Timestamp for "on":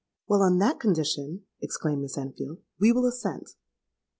0.41-0.57